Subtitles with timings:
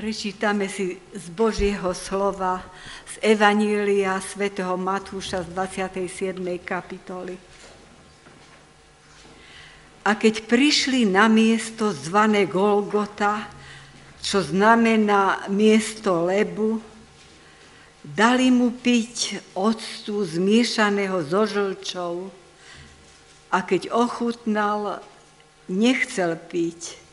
[0.00, 2.64] Prečítame si z Božieho slova
[3.04, 6.40] z Evanília svätého Matúša z 27.
[6.64, 7.36] kapitoly.
[10.00, 13.44] A keď prišli na miesto zvané Golgota,
[14.24, 16.80] čo znamená miesto lebu,
[18.00, 22.32] dali mu piť octu zmiešaného so žlčou
[23.52, 25.04] a keď ochutnal,
[25.68, 27.09] nechcel piť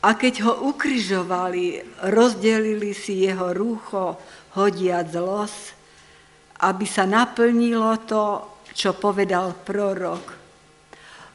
[0.00, 4.16] a keď ho ukryžovali, rozdelili si jeho rúcho,
[4.56, 5.76] hodiac los,
[6.64, 8.24] aby sa naplnilo to,
[8.72, 10.24] čo povedal prorok.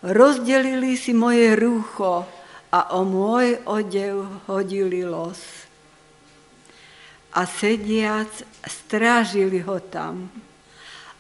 [0.05, 2.25] Rozdelili si moje rúcho
[2.73, 5.41] a o môj odev hodili los.
[7.35, 8.31] A sediac,
[8.65, 10.29] strážili ho tam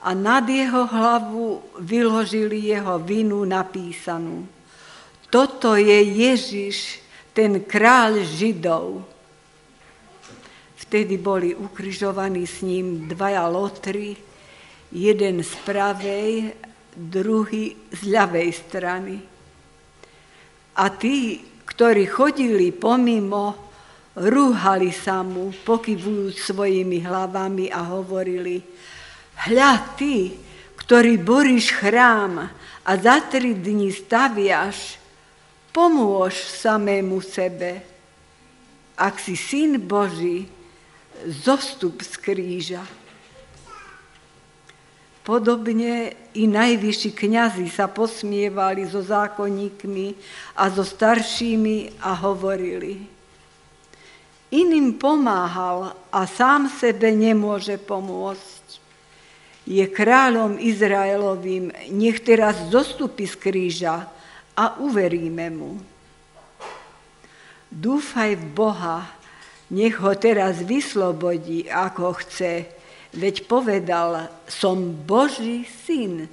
[0.05, 4.45] a nad jeho hlavu vyložili jeho vinu napísanú.
[5.33, 7.04] Toto je Ježiš,
[7.35, 9.03] ten kráľ Židov.
[10.87, 14.15] Vtedy boli ukrižovaní s ním dvaja lotry,
[14.95, 16.55] jeden z pravej,
[16.95, 19.15] druhý z ľavej strany.
[20.79, 23.67] A tí, ktorí chodili pomimo,
[24.15, 28.63] rúhali sa mu, pokyvujúc svojimi hlavami a hovorili,
[29.51, 30.31] hľa ty,
[30.79, 32.47] ktorý boríš chrám
[32.87, 35.03] a za tri dni staviaš,
[35.75, 37.83] pomôž samému sebe.
[38.95, 40.47] Ak si syn Boží,
[41.27, 42.83] zostup z kríža.
[45.25, 50.15] Podobne i najvyšší kňazi sa posmievali so zákonníkmi
[50.55, 53.11] a so staršími a hovorili.
[54.55, 58.63] Iným pomáhal a sám sebe nemôže pomôcť.
[59.65, 64.05] Je kráľom Izraelovým, nech teraz zostupí z kríža,
[64.55, 65.77] a uveríme mu.
[67.67, 69.03] Dúfaj v Boha,
[69.67, 72.71] nech ho teraz vyslobodí, ako chce,
[73.11, 76.23] veď povedal, som Boží syn.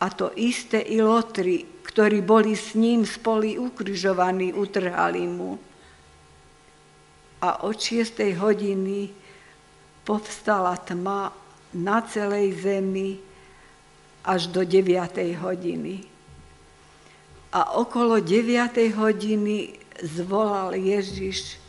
[0.00, 5.60] A to isté i lotri, ktorí boli s ním spoli ukryžovaní, utrhali mu.
[7.42, 9.12] A od šiestej hodiny
[10.06, 11.30] povstala tma
[11.74, 13.18] na celej zemi
[14.22, 16.11] až do deviatej hodiny.
[17.52, 18.96] A okolo 9.
[18.96, 21.60] hodiny zvolal Ježiš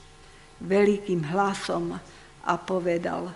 [0.64, 2.00] veľkým hlasom
[2.44, 3.28] a povedal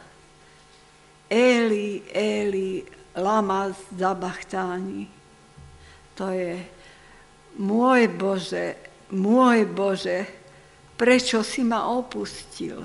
[1.28, 2.88] Eli, Eli,
[3.20, 5.12] lama zabachtáni.
[6.16, 6.56] To je
[7.60, 8.80] môj Bože,
[9.12, 10.24] môj Bože,
[10.96, 12.80] prečo si ma opustil?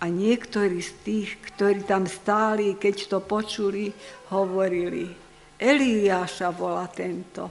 [0.00, 3.92] A niektorí z tých, ktorí tam stáli, keď to počuli,
[4.32, 5.25] hovorili,
[5.56, 7.48] Eliáša volá tento.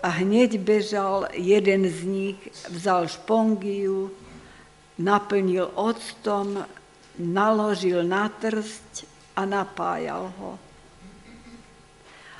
[0.00, 4.12] A hneď bežal jeden z nich, vzal špongiu,
[5.00, 6.64] naplnil octom,
[7.20, 9.04] naložil na trsť
[9.36, 10.52] a napájal ho.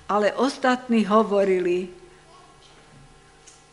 [0.09, 1.89] Ale ostatní hovorili,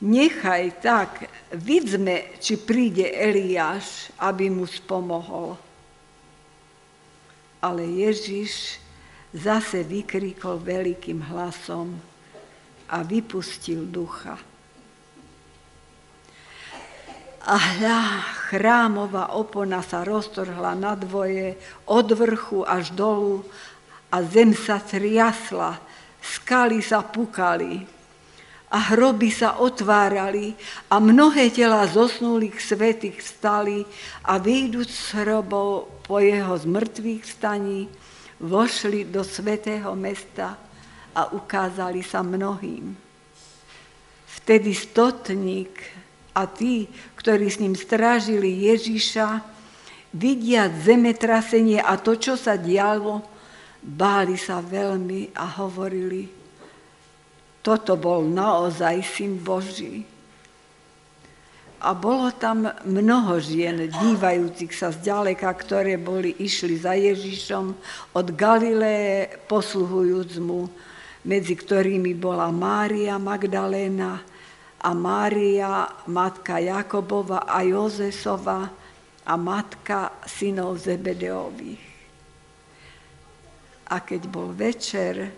[0.03, 1.12] nechaj tak,
[1.51, 5.57] vidzme, či príde Eliáš, aby mu spomohol.
[7.63, 8.84] Ale Ježiš
[9.38, 11.94] zase vykrikol veľkým hlasom
[12.90, 14.36] a vypustil ducha.
[17.47, 18.02] A hľa,
[18.52, 21.56] chrámová opona sa roztrhla na dvoje,
[21.88, 23.47] od vrchu až dolu
[24.12, 25.80] a zem sa triasla,
[26.20, 27.88] skaly sa pukali
[28.68, 30.52] a hroby sa otvárali
[30.92, 33.88] a mnohé tela zosnulých svetých vstali
[34.28, 37.88] a vyjdúc z hrobov po jeho zmrtvých staní,
[38.42, 40.58] vošli do svetého mesta
[41.18, 42.94] a ukázali sa mnohým.
[44.42, 45.74] Vtedy stotník
[46.38, 46.85] a tí,
[47.17, 49.41] ktorí s ním strážili Ježiša,
[50.14, 53.26] vidia zemetrasenie a to, čo sa dialo,
[53.82, 56.29] báli sa veľmi a hovorili,
[57.61, 60.16] toto bol naozaj syn Boží.
[61.78, 67.66] A bolo tam mnoho žien, dívajúcich sa zďaleka, ktoré boli išli za Ježišom
[68.18, 70.66] od Galileje, posluhujúc mu,
[71.22, 74.26] medzi ktorými bola Mária Magdaléna
[74.82, 78.73] a Mária, matka Jakobova a Jozesova
[79.22, 81.85] a matka synov Zebedeových.
[83.94, 85.30] A keď bol večer,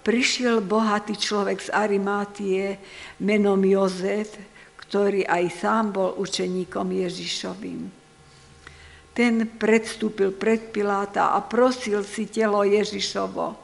[0.00, 2.80] prišiel bohatý človek z Arimátie
[3.20, 4.53] menom Jozef,
[4.94, 7.82] ktorý aj sám bol učeníkom Ježišovým.
[9.10, 13.58] Ten predstúpil pred Piláta a prosil si telo Ježišovo.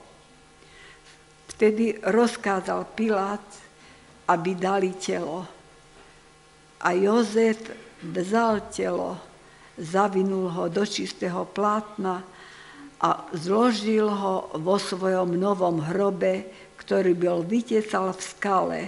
[1.54, 3.46] Vtedy rozkázal Pilát,
[4.26, 5.46] aby dali telo.
[6.82, 7.62] A Jozef
[8.02, 9.14] vzal telo,
[9.78, 12.26] zavinul ho do čistého plátna
[12.98, 18.80] a zložil ho vo svojom novom hrobe, ktorý bol vytecal v skale.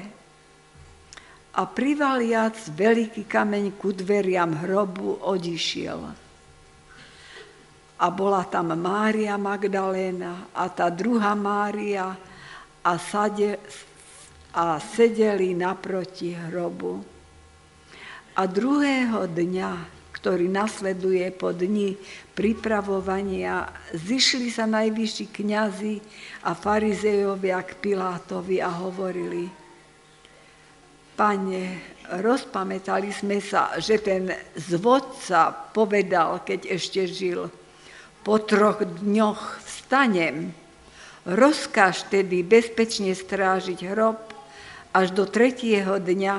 [1.53, 6.01] A privaliac veľký kameň ku dveriam hrobu odišiel.
[8.03, 12.17] A bola tam Mária Magdaléna a tá druhá Mária
[12.83, 13.61] a, sade,
[14.57, 17.05] a sedeli naproti hrobu.
[18.33, 19.71] A druhého dňa,
[20.17, 22.01] ktorý nasleduje po dni
[22.33, 25.95] pripravovania, zišli sa najvyšší kňazi
[26.49, 29.62] a farizejovia k Pilátovi a hovorili,
[31.13, 31.63] Pane,
[32.21, 37.53] rozpamätali sme sa, že ten zvodca povedal, keď ešte žil,
[38.23, 40.57] po troch dňoch vstanem.
[41.23, 44.19] Rozkáž tedy bezpečne strážiť hrob
[44.91, 46.37] až do tretieho dňa,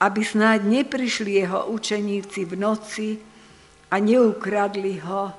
[0.00, 3.08] aby snáď neprišli jeho učeníci v noci
[3.92, 5.34] a neukradli ho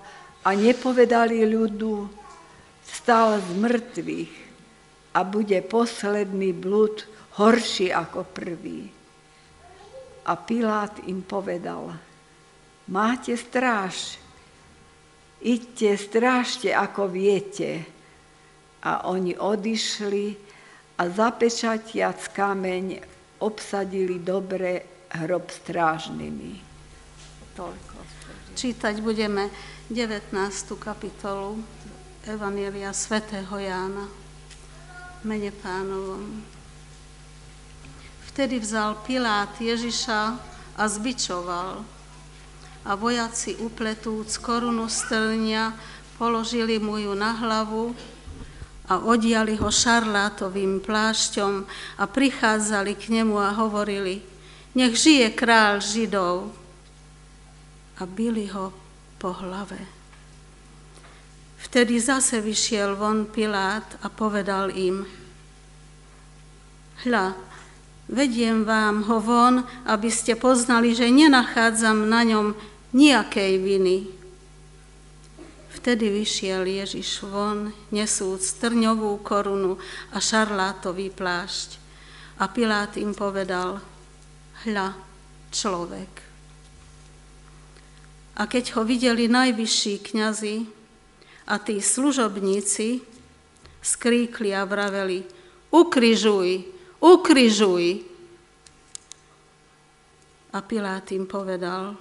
[0.46, 2.06] a nepovedali ľudu,
[2.86, 4.34] vstal z mŕtvych
[5.18, 7.08] a bude posledný blud
[7.40, 8.92] horší ako prvý.
[10.28, 11.96] A Pilát im povedal,
[12.92, 14.20] máte stráž,
[15.42, 17.86] idte, strážte, ako viete.
[18.82, 20.34] A oni odišli
[20.98, 23.02] a zapečatiac kameň
[23.42, 26.54] obsadili dobre hrob strážnymi.
[27.58, 27.98] Toľko.
[28.54, 29.50] Čítať budeme
[29.90, 30.34] 19.
[30.78, 31.62] kapitolu
[32.26, 34.06] Evanielia svätého Jána.
[35.26, 36.61] Mene pánovom.
[38.32, 40.22] Vtedy vzal Pilát Ježiša
[40.80, 41.84] a zbičoval.
[42.88, 45.76] A vojaci upletúc korunu strnia
[46.16, 47.92] položili mu ju na hlavu
[48.88, 51.54] a odiali ho šarlátovým plášťom
[52.00, 54.24] a prichádzali k nemu a hovorili,
[54.80, 56.56] nech žije král Židov.
[58.00, 58.72] A byli ho
[59.20, 59.78] po hlave.
[61.68, 65.04] Vtedy zase vyšiel von Pilát a povedal im,
[67.06, 67.51] hľa,
[68.12, 72.54] vediem vám ho von, aby ste poznali, že nenachádzam na ňom
[72.92, 74.22] nejakej viny
[75.82, 79.82] Vtedy vyšiel Ježiš von, nesúc trňovú korunu
[80.14, 81.82] a šarlátový plášť.
[82.38, 83.82] A Pilát im povedal,
[84.62, 84.94] hľa,
[85.50, 86.12] človek.
[88.38, 90.70] A keď ho videli najvyšší kňazi
[91.50, 93.02] a tí služobníci,
[93.82, 95.26] skríkli a vraveli,
[95.74, 96.62] ukrižuj,
[97.02, 98.08] ukrižuj.
[100.52, 101.96] A Pilát im povedal,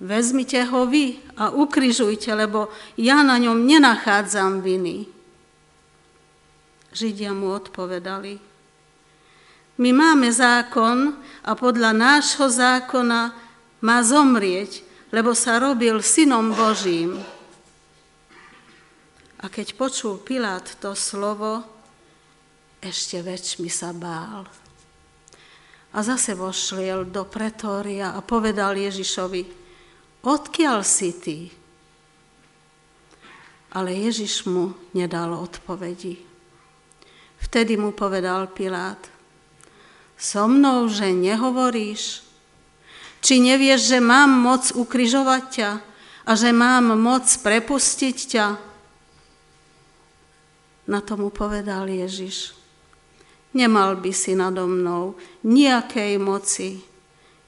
[0.00, 5.06] vezmite ho vy a ukrižujte, lebo ja na ňom nenachádzam viny.
[6.92, 8.52] Židia mu odpovedali,
[9.80, 13.32] my máme zákon a podľa nášho zákona
[13.80, 17.16] má zomrieť, lebo sa robil synom Božím.
[19.42, 21.64] A keď počul Pilát to slovo,
[22.82, 24.42] ešte väčšmi sa bál.
[25.94, 29.42] A zase vošliel do pretória a povedal Ježišovi,
[30.26, 31.38] odkiaľ si ty?
[33.72, 36.18] Ale Ježiš mu nedal odpovedi.
[37.38, 38.98] Vtedy mu povedal Pilát,
[40.18, 42.22] so mnou, že nehovoríš?
[43.22, 45.70] Či nevieš, že mám moc ukrižovať ťa
[46.26, 48.46] a že mám moc prepustiť ťa?
[50.90, 52.61] Na to mu povedal Ježiš,
[53.56, 56.80] nemal by si nado mnou nejakej moci,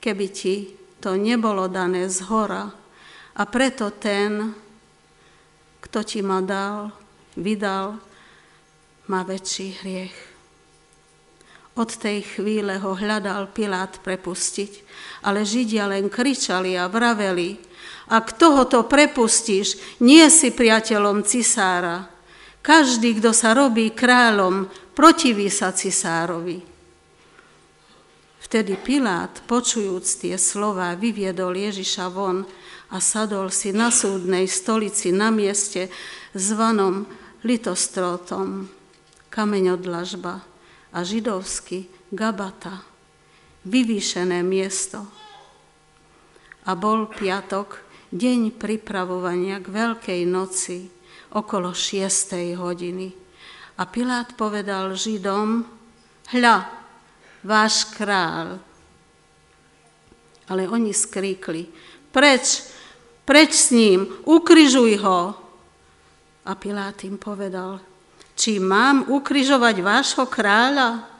[0.00, 2.70] keby ti to nebolo dané z hora.
[3.34, 4.54] A preto ten,
[5.82, 6.94] kto ti ma dal,
[7.36, 7.98] vydal,
[9.10, 10.16] má väčší hriech.
[11.74, 14.72] Od tej chvíle ho hľadal Pilát prepustiť,
[15.26, 17.58] ale Židia len kričali a vraveli,
[18.14, 22.13] ak tohoto prepustíš, nie si priateľom cisára.
[22.64, 26.64] Každý, kto sa robí kráľom, protiví sa cisárovi.
[28.40, 32.48] Vtedy Pilát, počujúc tie slova, vyviedol Ježiša von
[32.88, 35.92] a sadol si na súdnej stolici na mieste
[36.32, 37.04] zvanom
[37.44, 38.72] litostrotom,
[39.28, 40.40] kameňodlažba
[40.88, 42.80] a židovský Gabata,
[43.68, 45.04] vyvýšené miesto.
[46.64, 50.93] A bol piatok, deň pripravovania k Veľkej noci,
[51.34, 53.10] okolo šiestej hodiny.
[53.74, 55.66] A Pilát povedal Židom,
[56.30, 56.56] hľa,
[57.42, 58.62] váš král.
[60.46, 61.66] Ale oni skríkli,
[62.14, 62.70] preč,
[63.26, 65.20] preč s ním, ukrižuj ho.
[66.44, 67.82] A Pilát im povedal,
[68.38, 71.10] či mám ukrižovať vášho kráľa?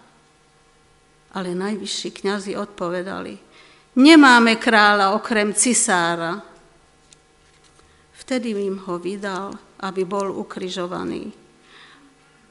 [1.35, 3.35] Ale najvyšší kňazi odpovedali,
[3.99, 6.38] nemáme kráľa okrem cisára.
[8.14, 11.28] Vtedy im ho vydal, aby bol ukrižovaný.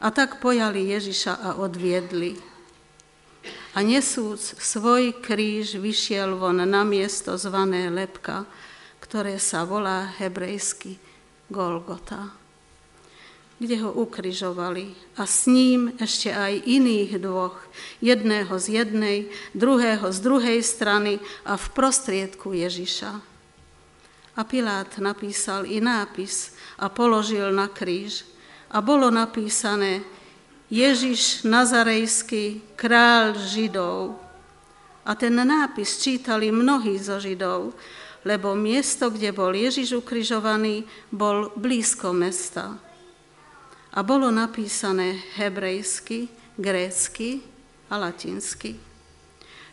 [0.04, 2.38] A tak pojali Ježiša a odviedli.
[3.74, 8.46] A nesúc svoj kríž vyšiel von na miesto zvané Lepka,
[9.02, 11.02] ktoré sa volá hebrejsky
[11.50, 12.44] Golgota
[13.64, 17.56] kde ho ukrižovali a s ním ešte aj iných dvoch,
[18.04, 19.18] jedného z jednej,
[19.56, 23.33] druhého z druhej strany a v prostriedku Ježiša.
[24.34, 28.26] A Pilát napísal i nápis a položil na kríž
[28.74, 30.02] a bolo napísané
[30.74, 34.18] Ježiš Nazarejský, král Židov.
[35.06, 37.78] A ten nápis čítali mnohí zo Židov,
[38.26, 42.74] lebo miesto, kde bol Ježiš ukrižovaný, bol blízko mesta
[43.94, 46.26] a bolo napísané hebrejsky,
[46.58, 47.46] grécky
[47.94, 48.74] a latinsky.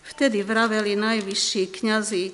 [0.04, 2.24] Vtedy vraveli najvyšší kňazi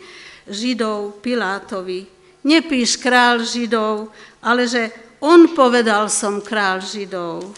[0.50, 2.15] Židov Pilátovi,
[2.47, 7.50] nepíš král Židov, ale že on povedal som král Židov.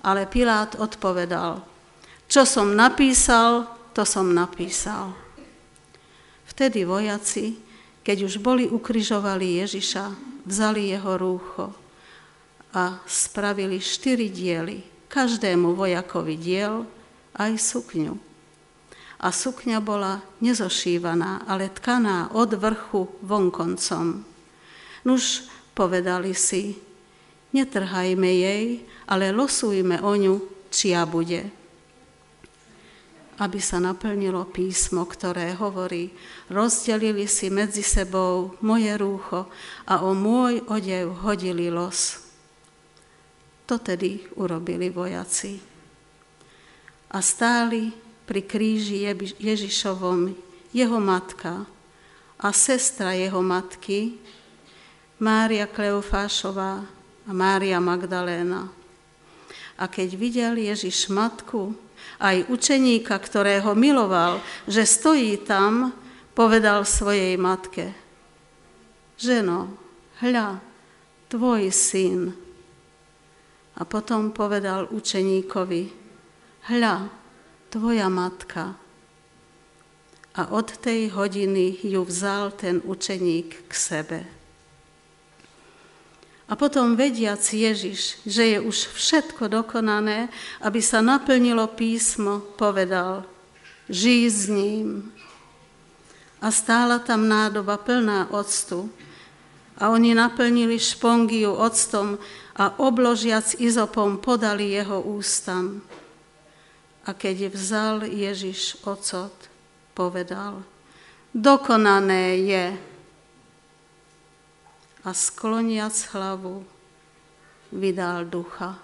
[0.00, 1.60] Ale Pilát odpovedal,
[2.24, 5.12] čo som napísal, to som napísal.
[6.48, 7.58] Vtedy vojaci,
[8.00, 10.14] keď už boli ukrižovali Ježiša,
[10.46, 11.68] vzali jeho rúcho
[12.70, 16.86] a spravili štyri diely, každému vojakovi diel
[17.34, 18.25] aj sukňu.
[19.16, 24.24] A sukňa bola nezošívaná, ale tkaná od vrchu vonkoncom.
[25.08, 26.76] Nuž povedali si,
[27.56, 30.34] netrhajme jej, ale losujme o ňu,
[30.68, 31.48] čia bude.
[33.36, 36.12] Aby sa naplnilo písmo, ktoré hovorí,
[36.48, 39.48] rozdelili si medzi sebou moje rúcho
[39.88, 42.24] a o môj odev hodili los.
[43.68, 45.60] To tedy urobili vojaci.
[47.12, 49.06] A stáli pri kríži
[49.38, 50.34] Ježišovom
[50.74, 51.64] jeho matka
[52.36, 54.18] a sestra jeho matky,
[55.16, 56.84] Mária Kleofášová
[57.24, 58.68] a Mária Magdaléna.
[59.80, 61.72] A keď videl Ježiš matku,
[62.20, 65.92] aj učeníka, ktorého miloval, že stojí tam,
[66.36, 67.96] povedal svojej matke,
[69.16, 69.72] ženo,
[70.20, 70.60] hľa,
[71.32, 72.32] tvoj syn.
[73.76, 75.82] A potom povedal učeníkovi,
[76.72, 76.96] hľa,
[77.76, 78.72] tvoja matka.
[80.32, 84.20] A od tej hodiny ju vzal ten učeník k sebe.
[86.48, 90.32] A potom vediac Ježiš, že je už všetko dokonané,
[90.64, 93.28] aby sa naplnilo písmo, povedal,
[93.92, 95.12] žij s ním.
[96.40, 98.88] A stála tam nádoba plná octu.
[99.76, 102.16] A oni naplnili špongiu octom
[102.56, 105.84] a obložiac izopom podali jeho ústam.
[107.06, 109.34] A keď vzal Ježiš ocot,
[109.94, 110.66] povedal,
[111.30, 112.66] dokonané je.
[115.06, 116.66] A skloniac hlavu,
[117.70, 118.74] vydal ducha.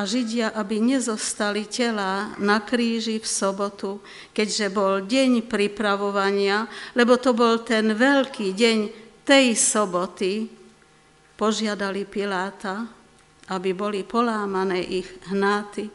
[0.00, 4.00] A Židia, aby nezostali tela na kríži v sobotu,
[4.32, 6.64] keďže bol deň pripravovania,
[6.96, 8.78] lebo to bol ten veľký deň
[9.28, 10.48] tej soboty,
[11.36, 12.88] požiadali Piláta,
[13.50, 15.90] aby boli polámané ich hnáty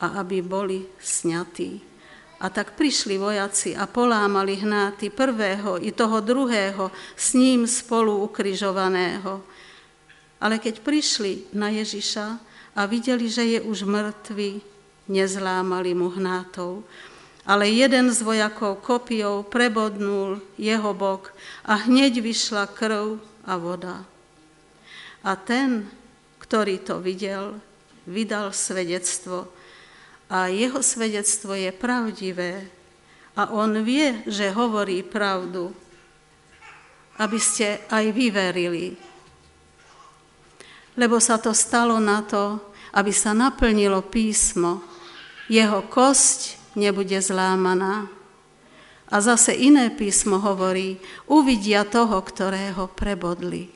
[0.00, 1.80] a aby boli sňatí.
[2.36, 9.40] A tak prišli vojaci a polámali hnáty prvého i toho druhého s ním spolu ukrižovaného.
[10.36, 12.26] Ale keď prišli na Ježiša
[12.76, 14.60] a videli, že je už mŕtvy,
[15.08, 16.84] nezlámali mu hnátov.
[17.48, 21.32] Ale jeden z vojakov kopiou prebodnul jeho bok
[21.64, 23.16] a hneď vyšla krv
[23.48, 24.04] a voda.
[25.24, 25.88] A ten,
[26.46, 27.58] ktorý to videl,
[28.06, 29.50] vydal svedectvo.
[30.30, 32.70] A jeho svedectvo je pravdivé.
[33.34, 35.74] A on vie, že hovorí pravdu,
[37.18, 38.96] aby ste aj vy.
[40.96, 42.62] Lebo sa to stalo na to,
[42.96, 44.80] aby sa naplnilo písmo.
[45.52, 48.08] Jeho kosť nebude zlámaná.
[49.06, 50.98] A zase iné písmo hovorí,
[51.28, 53.75] uvidia toho, ktorého prebodli.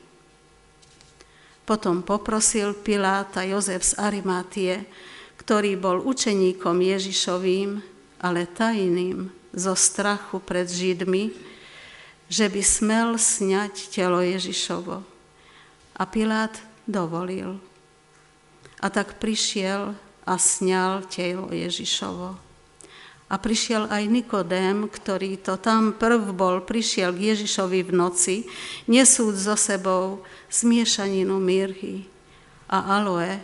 [1.63, 4.85] Potom poprosil Piláta Jozef z Arimátie,
[5.41, 7.81] ktorý bol učeníkom Ježišovým,
[8.21, 11.35] ale tajným, zo strachu pred Židmi,
[12.31, 15.03] že by smel sňať telo Ježišovo.
[15.99, 16.55] A Pilát
[16.87, 17.59] dovolil.
[18.79, 22.39] A tak prišiel a sňal telo Ježišovo.
[23.31, 28.35] A prišiel aj Nikodém, ktorý to tam prv bol, prišiel k Ježišovi v noci,
[28.91, 32.03] nesúd so sebou zmiešaninu mirhy
[32.67, 33.39] a aloe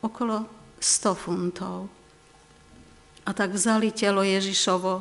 [0.00, 0.46] okolo
[0.78, 1.90] 100 funtov.
[3.26, 4.94] A tak vzali telo Ježišovo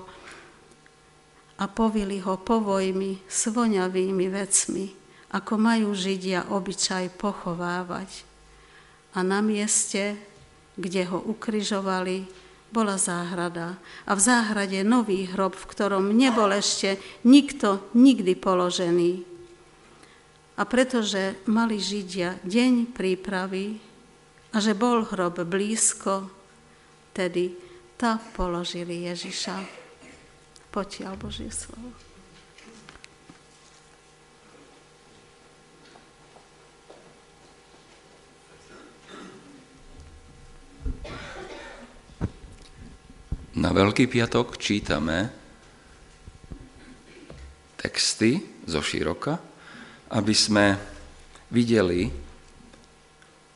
[1.57, 4.85] a povili ho povojmi s voňavými vecmi,
[5.31, 8.09] ako majú Židia obyčaj pochovávať.
[9.15, 10.17] A na mieste,
[10.77, 12.27] kde ho ukryžovali,
[12.67, 19.23] bola záhrada a v záhrade nový hrob, v ktorom nebol ešte nikto nikdy položený.
[20.57, 23.77] A pretože mali Židia deň prípravy
[24.49, 26.33] a že bol hrob blízko,
[27.13, 27.53] tedy
[27.93, 29.61] tá položili Ježiša.
[30.73, 31.93] Potiaľ Božie slovo.
[43.57, 45.33] Na Veľký piatok čítame
[47.73, 48.37] texty
[48.69, 49.41] zo široka,
[50.11, 50.77] aby sme
[51.51, 52.07] videli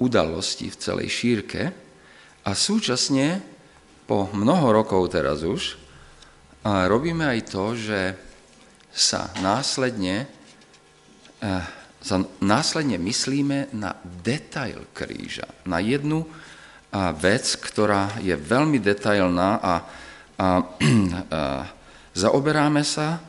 [0.02, 1.62] udalosti v celej šírke
[2.42, 3.40] a súčasne
[4.10, 5.78] po mnoho rokov teraz už
[6.66, 8.00] a robíme aj to, že
[8.92, 10.28] sa následne,
[11.40, 11.64] eh,
[12.02, 16.28] sa následne myslíme na detail kríža, na jednu
[17.24, 19.76] vec, ktorá je veľmi detailná a, a,
[20.36, 20.48] a
[22.22, 23.24] zaoberáme sa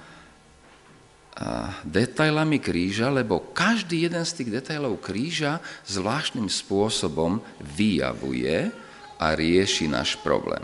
[1.88, 8.68] detailami kríža, lebo každý jeden z tých detailov kríža zvláštnym spôsobom vyjavuje
[9.16, 10.62] a rieši náš problém.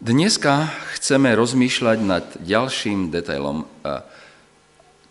[0.00, 3.68] Dneska chceme rozmýšľať nad ďalším detailom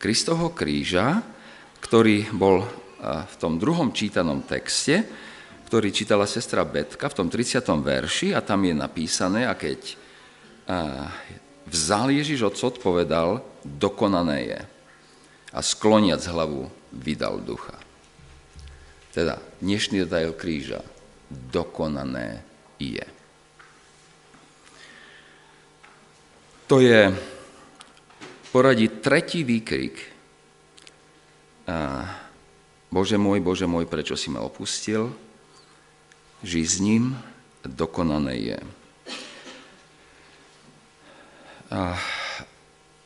[0.02, 1.22] Kristovho kríža,
[1.82, 2.66] ktorý bol
[3.06, 5.06] v tom druhom čítanom texte,
[5.70, 7.62] ktorý čítala sestra Betka v tom 30.
[7.86, 9.98] verši a tam je napísané, a keď
[11.70, 14.60] vzal Ježiš od povedal, dokonané je.
[15.54, 17.78] A skloniac hlavu vydal ducha.
[19.14, 20.86] Teda dnešný detail kríža,
[21.30, 22.46] dokonané
[22.78, 23.06] je.
[26.70, 27.10] To je
[28.54, 29.98] poradí tretí výkrik.
[32.90, 35.10] Bože môj, Bože môj, prečo si ma opustil?
[36.46, 37.04] Žij s ním,
[37.66, 38.60] dokonané je.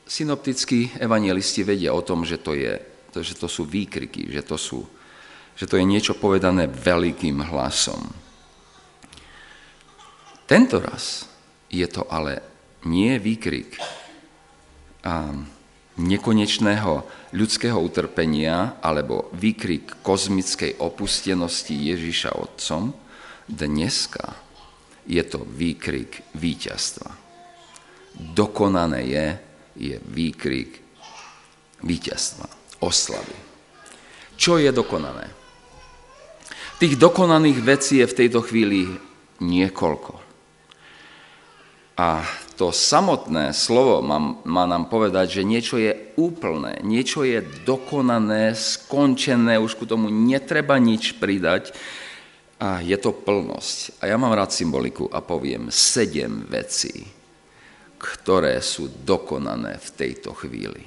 [0.07, 2.79] Synoptickí evangelisti vedia o tom, že to, je,
[3.11, 4.79] že to sú výkriky, že to, sú,
[5.55, 7.99] že to je niečo povedané veľkým hlasom.
[10.47, 11.27] Tento raz
[11.71, 12.43] je to ale
[12.87, 13.79] nie výkrik
[15.97, 16.93] nekonečného
[17.33, 22.93] ľudského utrpenia alebo výkrik kozmickej opustenosti Ježiša Otcom,
[23.49, 24.35] dneska
[25.03, 27.22] je to výkrik víťazstva.
[28.13, 29.25] Dokonané je,
[29.77, 30.81] je výkrik
[31.83, 32.47] víťazstva,
[32.79, 33.35] oslavy.
[34.37, 35.29] Čo je dokonané?
[36.81, 38.89] Tých dokonaných vecí je v tejto chvíli
[39.39, 40.19] niekoľko.
[41.93, 42.25] A
[42.57, 49.61] to samotné slovo má, má nám povedať, že niečo je úplné, niečo je dokonané, skončené,
[49.61, 51.69] už ku tomu netreba nič pridať
[52.57, 54.01] a je to plnosť.
[54.01, 57.05] A ja mám rád symboliku a poviem sedem vecí,
[58.03, 60.83] ktoré sú dokonané v tejto chvíli.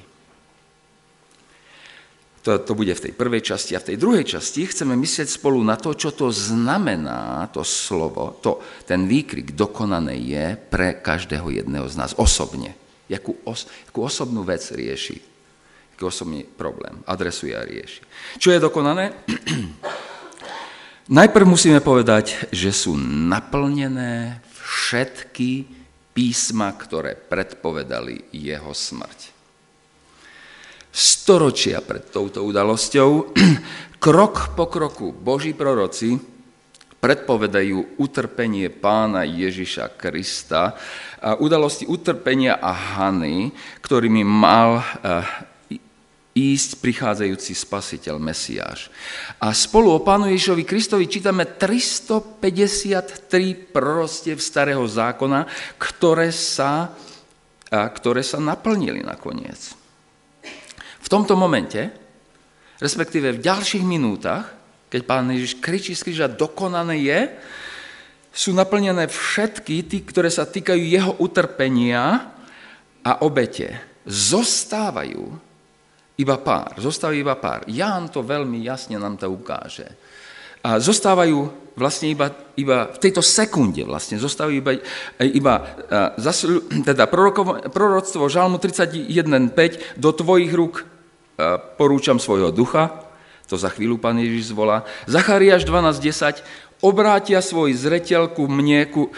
[2.45, 3.75] To, to bude v tej prvej časti.
[3.75, 8.39] A v tej druhej časti chceme myslieť spolu na to, čo to znamená, to slovo,
[8.39, 12.79] to, ten výkrik dokonané je pre každého jedného z nás osobne.
[13.11, 15.19] Jakú, os, jakú osobnú vec rieši,
[15.99, 18.07] jaký osobný problém adresuje a rieši.
[18.39, 19.11] Čo je dokonané?
[21.19, 25.76] Najprv musíme povedať, že sú naplnené všetky
[26.17, 29.37] písma, ktoré predpovedali jeho smrť.
[30.89, 33.37] Storočia pred touto udalosťou,
[34.05, 36.17] krok po kroku Boží proroci
[36.97, 40.73] predpovedajú utrpenie pána Ježiša Krista,
[41.21, 43.53] a udalosti utrpenia a Hany,
[43.83, 45.25] ktorými mal eh,
[46.37, 48.93] ísť prichádzajúci spasiteľ Mesiáš.
[49.41, 55.49] A spolu o pánu Ježišovi Kristovi čítame 353 prorostiev starého zákona,
[55.81, 56.93] ktoré sa,
[57.73, 59.73] ktoré sa naplnili nakoniec.
[61.01, 61.89] V tomto momente,
[62.85, 64.53] respektíve v ďalších minútach,
[64.93, 67.33] keď pán Ježiš kričí z kríža, dokonané je,
[68.37, 72.29] sú naplnené všetky, tí, ktoré sa týkajú jeho utrpenia
[73.01, 73.81] a obete.
[74.05, 75.46] Zostávajú
[76.17, 76.81] iba pár.
[76.81, 77.69] Zostávajú iba pár.
[77.69, 79.87] Ján to veľmi jasne nám to ukáže.
[80.67, 84.73] A zostávajú vlastne iba, iba v tejto sekunde vlastne, zostávajú iba,
[85.21, 85.55] iba
[86.83, 87.05] teda
[87.71, 90.89] proroctvo Žalmu 31.5 do tvojich rúk
[91.77, 93.05] porúčam svojho ducha,
[93.47, 94.83] to za chvíľu pán Ježiš zvolá.
[95.07, 96.43] Zachariáš 12.10,
[96.83, 99.13] obrátia svoj zreteľ ku mne, ku,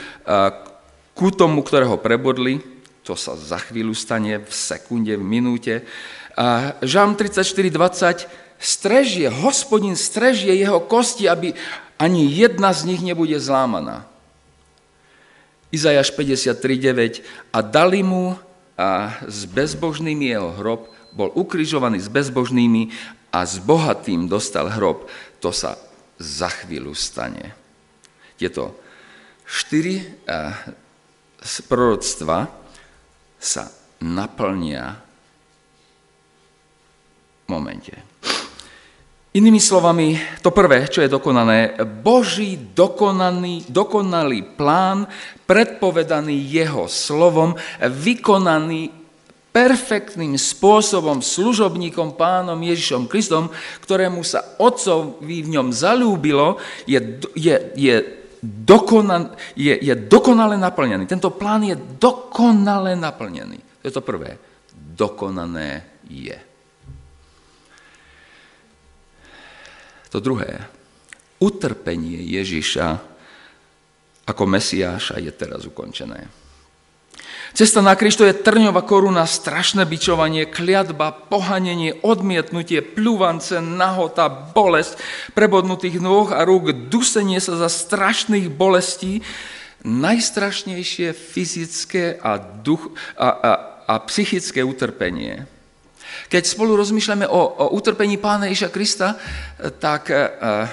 [1.14, 2.60] ku tomu, ktorého prebodli,
[3.06, 5.80] to sa za chvíľu stane v sekunde, v minúte.
[6.38, 8.30] A Žám 34.20
[8.62, 11.50] strežie, hospodin strežie jeho kosti, aby
[11.98, 14.06] ani jedna z nich nebude zlámaná.
[15.74, 18.38] Izajaš 53.9 a dali mu
[18.78, 22.94] a s bezbožnými jeho hrob, bol ukrižovaný s bezbožnými
[23.34, 25.10] a s bohatým dostal hrob.
[25.42, 25.74] To sa
[26.22, 27.50] za chvíľu stane.
[28.38, 28.78] Tieto
[29.42, 30.06] štyri
[31.66, 32.46] proroctva
[33.42, 35.07] sa naplnia
[37.48, 37.96] momente.
[39.36, 45.04] Inými slovami, to prvé, čo je dokonané, Boží dokonaný, dokonalý plán,
[45.44, 48.88] predpovedaný jeho slovom, vykonaný
[49.52, 53.52] perfektným spôsobom služobníkom pánom Ježišom Kristom,
[53.84, 56.56] ktorému sa otcovi v ňom zalúbilo,
[56.88, 57.96] je, je, je,
[58.42, 61.04] dokonan, je, je dokonale naplnený.
[61.04, 63.60] Tento plán je dokonale naplnený.
[63.82, 64.40] To je to prvé.
[64.72, 66.47] Dokonané je.
[70.10, 70.64] To druhé.
[71.38, 72.98] Utrpenie Ježiša
[74.28, 76.28] ako Mesiáša je teraz ukončené.
[77.56, 85.00] Cesta na kríž je trňová koruna, strašné bičovanie, kliatba, pohanenie, odmietnutie, pľúvance, nahota, bolesť,
[85.32, 89.24] prebodnutých nôh a rúk, dusenie sa za strašných bolestí,
[89.80, 93.52] najstrašnejšie fyzické a, duch, a, a,
[93.88, 95.48] a psychické utrpenie.
[96.26, 99.14] Keď spolu rozmýšľame o, o utrpení Pána Iša Krista,
[99.78, 100.18] tak e,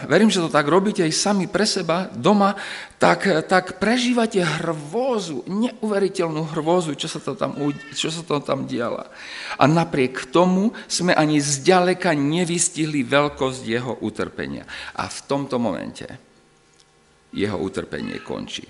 [0.09, 2.57] verím, že to tak robíte aj sami pre seba doma,
[2.97, 7.53] tak, tak prežívate hrvózu, neuveriteľnú hrvózu, čo sa, to tam,
[7.93, 9.05] čo sa to tam diala.
[9.61, 14.65] A napriek tomu sme ani zďaleka nevystihli veľkosť jeho utrpenia.
[14.97, 16.07] A v tomto momente
[17.35, 18.63] jeho utrpenie končí.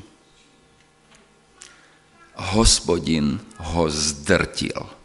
[2.36, 3.40] Hospodin
[3.72, 5.05] ho zdrtil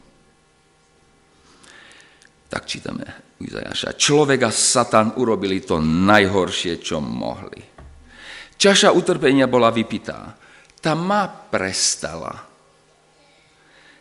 [2.50, 3.06] tak čítame
[3.38, 3.94] u Izajaša.
[3.94, 7.62] Človek a Satan urobili to najhoršie, čo mohli.
[8.58, 10.34] Čaša utrpenia bola vypitá.
[10.82, 12.50] Tá ma prestala.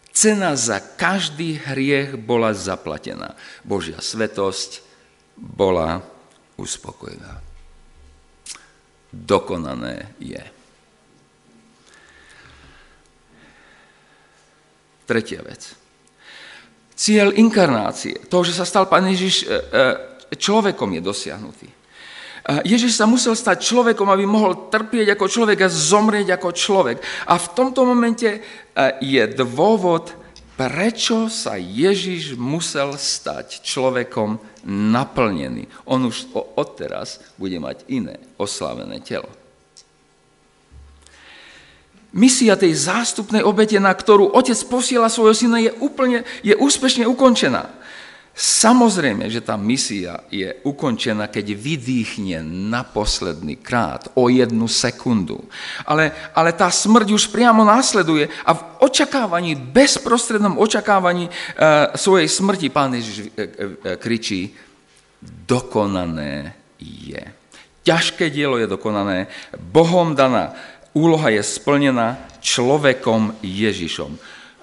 [0.09, 3.37] Cena za každý hriech bola zaplatená.
[3.63, 4.83] Božia svetosť
[5.37, 6.03] bola
[6.59, 7.39] uspokojená.
[9.15, 10.43] Dokonané je.
[15.07, 15.78] Tretia vec.
[16.99, 21.67] Cieľ inkarnácie, toho, že sa stal Pán Ježiš e, e, človekom je dosiahnutý.
[22.65, 26.97] Ježiš sa musel stať človekom, aby mohol trpieť ako človek a zomrieť ako človek.
[27.29, 28.39] A v tomto momente e,
[28.99, 30.11] je dôvod,
[30.59, 34.35] prečo sa Ježiš musel stať človekom
[34.67, 35.71] naplnený.
[35.87, 39.31] On už odteraz bude mať iné oslavené telo.
[42.09, 47.69] Misia tej zástupnej obete, na ktorú otec posiela svojho syna, je úplne, je úspešne ukončená.
[48.39, 52.39] Samozrejme, že tá misia je ukončená, keď vydýchne
[52.71, 55.43] na posledný krát, o jednu sekundu.
[55.83, 61.31] Ale, ale tá smrť už priamo následuje a v očakávaní, bezprostrednom očakávaní e,
[61.99, 63.47] svojej smrti pán Ježiš e, e,
[63.99, 64.55] kričí,
[65.43, 67.19] dokonané je.
[67.83, 69.27] Ťažké dielo je dokonané,
[69.59, 70.55] Bohom daná
[70.93, 74.15] úloha je splnená človekom Ježišom.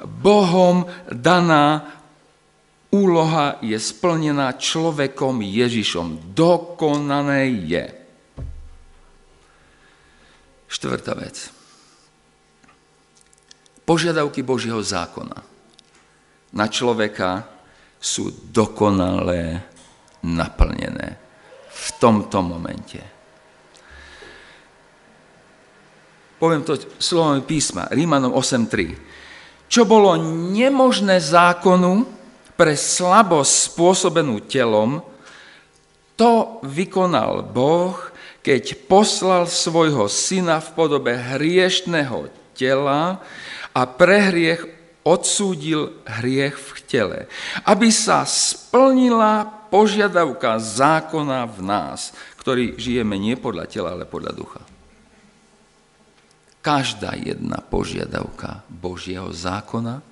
[0.05, 1.97] Bohom daná
[2.93, 6.33] úloha je splnená človekom Ježišom.
[6.37, 7.87] Dokonané je.
[10.67, 11.51] Štvrtá vec.
[13.87, 15.39] Požiadavky Božieho zákona
[16.59, 17.47] na človeka
[18.03, 19.63] sú dokonale
[20.27, 21.09] naplnené
[21.71, 23.16] v tomto momente.
[26.37, 28.97] Poviem to slovami písma, Rímanom 8.3.
[29.67, 30.15] Čo bolo
[30.53, 32.07] nemožné zákonu
[32.55, 35.03] pre slabosť spôsobenú telom,
[36.17, 37.99] to vykonal Boh,
[38.41, 43.21] keď poslal svojho syna v podobe hriešného tela
[43.77, 44.65] a pre hriech
[45.05, 47.19] odsúdil hriech v tele,
[47.69, 54.76] aby sa splnila požiadavka zákona v nás, ktorý žijeme nie podľa tela, ale podľa ducha
[56.67, 60.03] každá jedna požiadavka Božieho zákona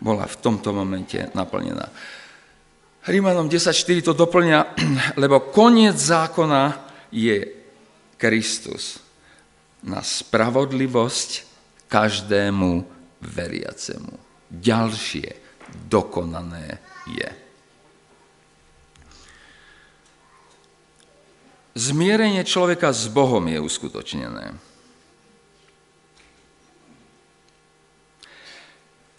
[0.00, 1.92] bola v tomto momente naplnená.
[3.04, 4.58] Rímanom 10.4 to doplňa,
[5.22, 6.80] lebo koniec zákona
[7.12, 7.44] je
[8.16, 9.04] Kristus
[9.84, 11.30] na spravodlivosť
[11.92, 12.70] každému
[13.20, 14.14] veriacemu.
[14.48, 15.28] Ďalšie
[15.92, 16.80] dokonané
[17.12, 17.41] je.
[21.72, 24.56] Zmierenie človeka s Bohom je uskutočnené.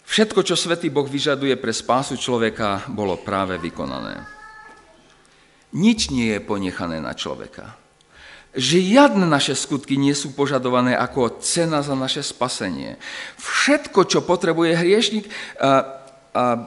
[0.04, 4.22] Všetko, čo Svetý Boh vyžaduje pre spásu človeka, bolo práve vykonané.
[5.74, 7.74] Nič nie je ponechané na človeka.
[8.54, 12.94] Žiadne naše skutky nie sú požadované ako cena za naše spasenie.
[13.42, 15.26] Všetko, čo potrebuje hriešnik,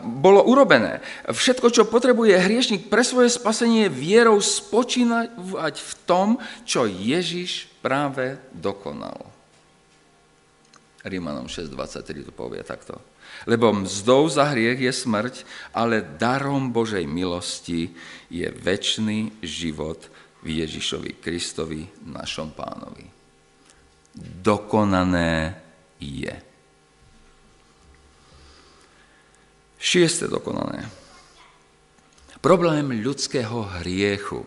[0.04, 1.04] bolo urobené.
[1.28, 5.28] Všetko, čo potrebuje hriešnik pre svoje spasenie, vierou spočínať
[5.76, 9.28] v tom, čo Ježiš práve dokonal.
[11.04, 13.00] Rímanom 6.23 to povie takto.
[13.44, 15.36] Lebo mzdou za hriech je smrť,
[15.76, 17.92] ale darom Božej milosti
[18.32, 20.00] je väčší život
[20.42, 23.04] v Ježišovi Kristovi, našom pánovi.
[24.18, 25.60] Dokonané
[26.00, 26.34] je.
[29.88, 30.84] Šieste dokonané.
[32.44, 34.44] Problém ľudského hriechu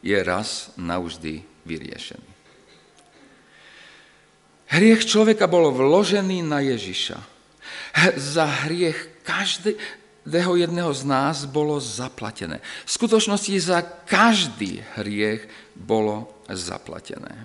[0.00, 2.30] je raz navždy vyriešený.
[4.72, 7.20] Hriech človeka bol vložený na Ježiša
[8.16, 12.64] za hriech každého jedného z nás bolo zaplatené.
[12.88, 15.44] V skutočnosti za každý hriech
[15.76, 17.44] bolo zaplatené.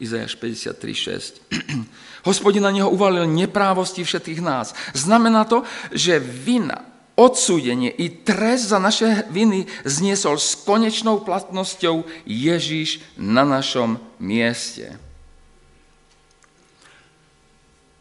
[0.00, 1.44] Izajaš 53.6.
[2.28, 4.72] Hospodin na neho uvalil neprávosti všetkých nás.
[4.96, 6.88] Znamená to, že vina,
[7.20, 14.96] odsúdenie i trest za naše viny zniesol s konečnou platnosťou Ježíš na našom mieste.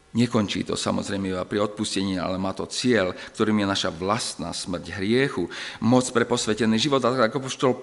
[0.10, 4.98] Nekončí to samozrejme iba pri odpustení, ale má to cieľ, ktorým je naša vlastná smrť
[4.98, 5.46] hriechu,
[5.86, 6.98] moc pre posvetený život.
[7.06, 7.78] A ako poštol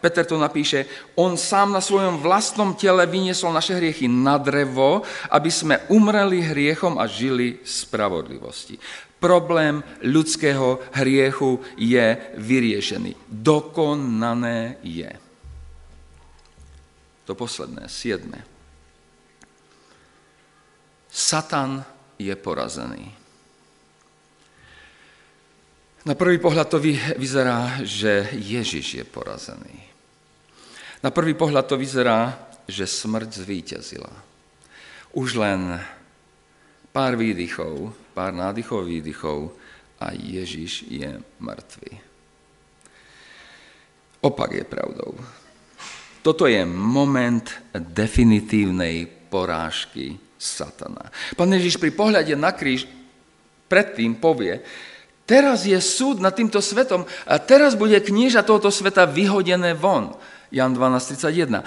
[0.00, 0.88] Peter to napíše,
[1.20, 6.96] on sám na svojom vlastnom tele vyniesol naše hriechy na drevo, aby sme umreli hriechom
[6.96, 8.80] a žili spravodlivosti.
[9.20, 13.28] Problém ľudského hriechu je vyriešený.
[13.28, 15.12] Dokonané je.
[17.28, 18.59] To posledné, siedme.
[21.10, 21.82] Satan
[22.18, 23.10] je porazený.
[26.00, 26.78] Na prvý pohľad to
[27.18, 29.76] vyzerá, že Ježiš je porazený.
[31.04, 34.12] Na prvý pohľad to vyzerá, že smrť zvíťazila.
[35.12, 35.76] Už len
[36.94, 39.52] pár výdychov, pár nádychov, výdychov
[40.00, 41.92] a Ježiš je mŕtvý.
[44.24, 45.12] Opak je pravdou.
[46.20, 51.12] Toto je moment definitívnej porážky satana.
[51.36, 52.88] Pán Ježiš pri pohľade na kríž
[53.68, 54.64] predtým povie,
[55.28, 60.16] teraz je súd nad týmto svetom a teraz bude knieža tohoto sveta vyhodené von.
[60.48, 61.60] Jan 12.31.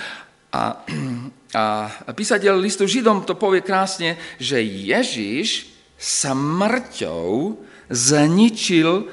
[1.53, 5.69] A, a písateľ listu Židom to povie krásne, že Ježiš
[6.01, 7.57] sa mŕťou
[7.93, 9.05] zničil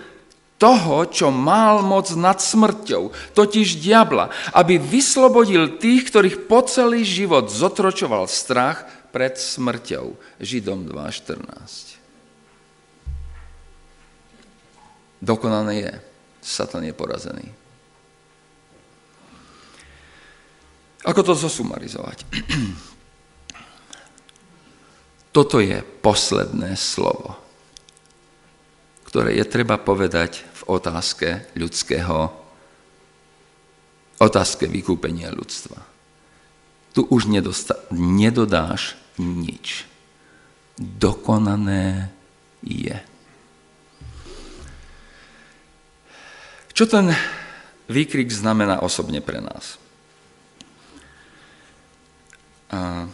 [0.61, 7.49] toho, čo mal moc nad smrťou, totiž diabla, aby vyslobodil tých, ktorých po celý život
[7.49, 10.17] zotročoval strach pred smrťou.
[10.41, 12.01] Židom 2.14.
[15.21, 15.93] Dokonané je.
[16.41, 17.53] Satan je porazený.
[21.05, 22.25] Ako to zosumarizovať?
[25.37, 27.39] Toto je posledné slovo,
[29.07, 32.35] ktoré je treba povedať v otázke ľudského,
[34.21, 35.81] otázke vykúpenia ľudstva.
[36.93, 39.89] Tu už nedosta- nedodáš nič.
[40.79, 42.13] Dokonané
[42.63, 42.99] je.
[46.73, 47.13] Čo ten
[47.91, 49.77] výkrik znamená osobne pre nás?
[52.71, 53.11] A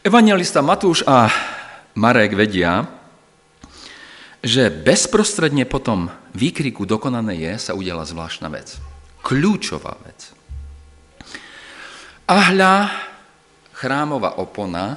[0.00, 1.28] Evangelista Matúš a
[1.94, 2.99] Marek vedia,
[4.40, 8.80] že bezprostredne po tom výkriku dokonané je sa udiala zvláštna vec.
[9.20, 10.32] Kľúčová vec.
[12.24, 12.38] A
[13.76, 14.96] chrámová opona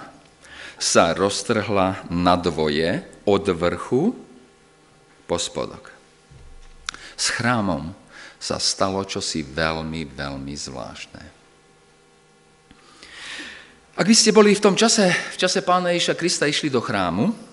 [0.80, 4.16] sa roztrhla na dvoje od vrchu
[5.28, 5.92] po spodok.
[7.16, 7.96] S chrámom
[8.40, 11.24] sa stalo čosi veľmi, veľmi zvláštne.
[13.94, 17.53] Ak by ste boli v tom čase, v čase pána Ježa Krista išli do chrámu,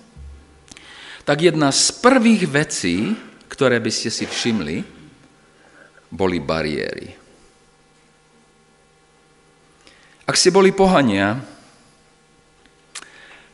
[1.24, 3.14] tak jedna z prvých vecí,
[3.50, 4.82] ktoré by ste si všimli,
[6.10, 7.14] boli bariéry.
[10.26, 11.42] Ak ste boli pohania,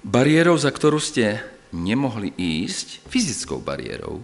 [0.05, 1.41] bariérou, za ktorú ste
[1.73, 4.21] nemohli ísť, fyzickou bariérou,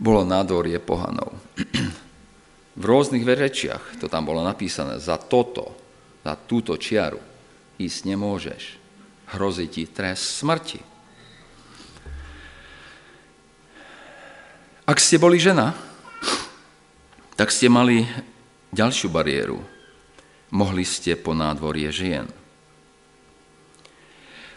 [0.00, 1.36] bolo nádorie pohanov.
[2.72, 5.76] V rôznych verečiach to tam bolo napísané za toto,
[6.24, 7.20] za túto čiaru
[7.76, 8.62] ísť nemôžeš.
[9.36, 10.91] Hrozí ti trest smrti.
[14.92, 15.72] Ak ste boli žena,
[17.32, 18.04] tak ste mali
[18.76, 19.56] ďalšiu bariéru.
[20.52, 22.28] Mohli ste po nádvorie žien.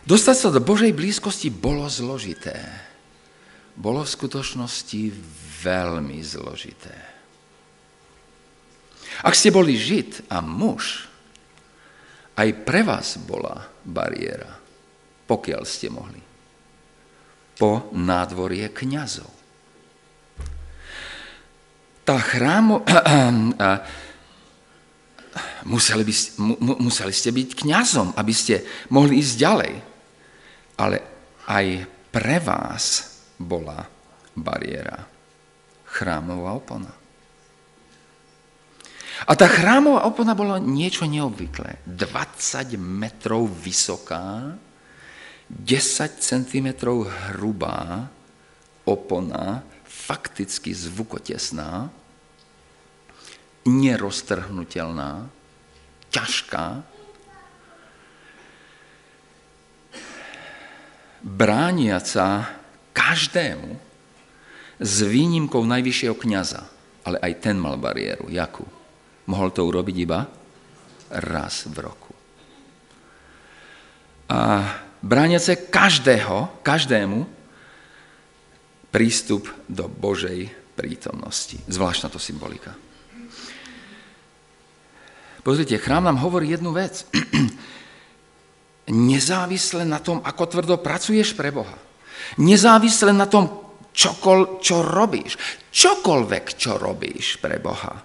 [0.04, 2.60] Dostať sa do Božej blízkosti bolo zložité.
[3.80, 5.16] Bolo v skutočnosti
[5.64, 6.96] veľmi zložité.
[9.24, 11.08] Ak ste boli žid a muž,
[12.36, 14.52] aj pre vás bola bariéra,
[15.32, 16.20] pokiaľ ste mohli.
[17.56, 19.35] Po nádvorie kňazov.
[22.06, 22.86] Tá chrámo...
[25.66, 26.14] museli, by,
[26.80, 28.64] museli ste byť kňazom, aby ste
[28.94, 29.74] mohli ísť ďalej.
[30.80, 30.98] Ale
[31.50, 31.66] aj
[32.14, 32.84] pre vás
[33.36, 33.84] bola
[34.38, 35.04] bariéra.
[35.90, 36.92] Chrámová opona.
[39.26, 41.88] A tá chrámová opona bola niečo neobvyklé.
[41.88, 44.60] 20 metrov vysoká,
[45.48, 46.68] 10 cm
[47.32, 48.12] hrubá
[48.84, 49.64] opona,
[49.96, 51.88] fakticky zvukotesná,
[53.66, 55.26] neroztrhnutelná,
[56.12, 56.84] ťažká,
[61.26, 62.54] brániaca
[62.94, 63.82] každému
[64.78, 66.70] s výnimkou najvyššieho kniaza.
[67.06, 68.30] Ale aj ten mal bariéru.
[68.30, 68.66] Jakú?
[69.26, 70.30] Mohol to urobiť iba
[71.10, 72.14] raz v roku.
[74.30, 77.26] A brániace každého, každému
[78.96, 80.48] prístup do Božej
[80.80, 81.60] prítomnosti.
[81.68, 82.72] Zvláštna to symbolika.
[85.44, 87.04] Pozrite, chrám nám hovorí jednu vec.
[88.88, 91.76] Nezávisle na tom, ako tvrdo pracuješ pre Boha.
[92.40, 95.36] Nezávisle na tom, čokol, čo robíš.
[95.76, 98.00] Čokoľvek, čo robíš pre Boha.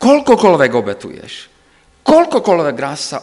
[0.00, 1.32] Koľkokoľvek obetuješ.
[2.00, 3.20] Koľkokoľvek ráz sa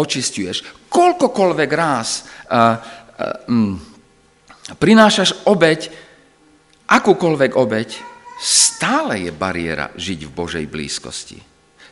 [0.00, 0.88] očistuješ.
[0.88, 3.97] Koľkokoľvek ráz uh, uh, um,
[4.76, 5.88] prinášaš obeď,
[6.84, 7.88] akúkoľvek obeď,
[8.40, 11.40] stále je bariéra žiť v Božej blízkosti.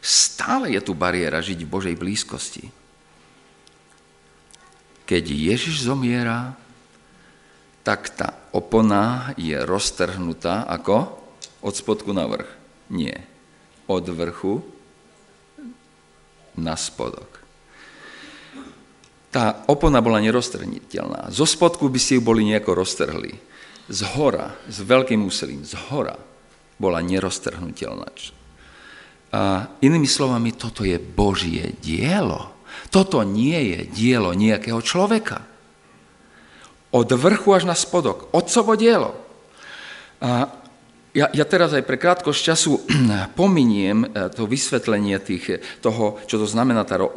[0.05, 2.69] Stále je tu bariéra žiť v Božej blízkosti.
[5.07, 6.55] Keď Ježiš zomiera,
[7.87, 11.15] tak tá opona je roztrhnutá ako
[11.63, 12.51] od spodku na vrch.
[12.91, 13.23] Nie.
[13.87, 14.59] Od vrchu
[16.59, 17.46] na spodok.
[19.37, 21.29] Tá opona bola neroztrhniteľná.
[21.29, 23.37] Zo spodku by si ju boli nejako roztrhli.
[23.85, 26.17] Z hora, s veľkým úsilím, z hora
[26.81, 28.09] bola neroztrhnutelná.
[29.37, 32.57] A inými slovami, toto je Božie dielo.
[32.89, 35.45] Toto nie je dielo nejakého človeka.
[36.97, 38.33] Od vrchu až na spodok.
[38.33, 39.21] Otcovo dielo.
[40.25, 40.49] A
[41.17, 42.85] ja, ja teraz aj pre krátkosť času
[43.41, 47.09] pominiem e, to vysvetlenie tých, toho, čo to znamená tá ro,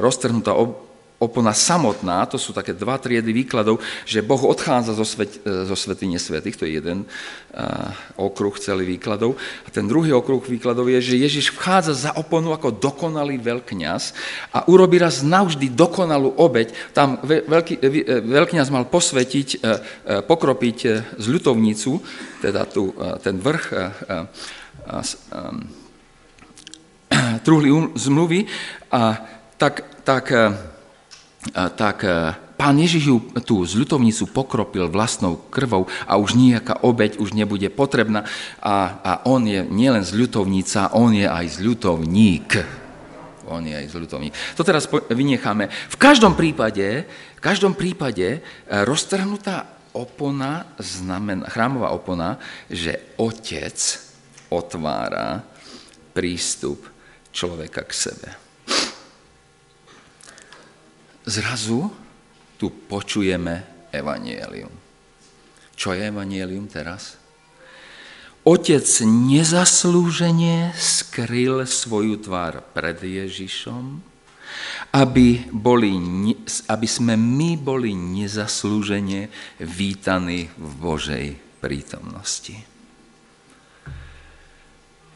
[0.00, 0.56] roztrhnutá
[1.16, 6.20] opona samotná, to sú také dva triedy výkladov, že Boh odchádza zo, svet, zo svetine
[6.20, 7.88] svetých, to je jeden uh,
[8.20, 9.32] okruh celý výkladov.
[9.64, 14.12] A ten druhý okruh výkladov je, že Ježiš vchádza za oponu ako dokonalý veľkňaz
[14.52, 16.76] a urobí raz navždy dokonalú obeď.
[16.92, 17.80] Tam veľký,
[18.28, 19.64] veľkňaz mal posvetiť,
[20.28, 20.78] pokropiť
[21.16, 21.96] z ľutovnicu,
[22.44, 22.92] teda tu,
[23.24, 23.72] ten vrch
[27.46, 28.44] truhly um, zmluvy,
[28.92, 29.16] a
[29.56, 30.28] tak, tak
[31.52, 37.36] tak e, pán Ježiš ju tú zľutovnicu pokropil vlastnou krvou a už nejaká obeď už
[37.36, 38.24] nebude potrebná
[38.58, 42.48] a, a on je nielen zľutovnica, on je aj zľutovník.
[43.46, 44.34] On je aj zľutovník.
[44.58, 45.70] To teraz vynecháme.
[45.70, 47.06] V každom prípade,
[47.38, 48.38] v každom prípade e,
[48.82, 53.78] roztrhnutá opona, znamená, chrámová opona, že otec
[54.50, 55.46] otvára
[56.10, 56.90] prístup
[57.30, 58.45] človeka k sebe
[61.26, 61.90] zrazu
[62.56, 64.72] tu počujeme evanielium.
[65.76, 67.20] Čo je evanielium teraz?
[68.46, 73.98] Otec nezaslúžene skryl svoju tvár pred Ježišom,
[74.94, 75.92] aby, boli,
[76.70, 81.26] aby sme my boli nezaslúžene vítaní v Božej
[81.58, 82.54] prítomnosti.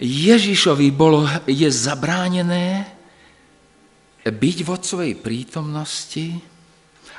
[0.00, 2.88] Ježišovi bolo, je zabránené
[4.28, 6.36] byť v Otcovej prítomnosti,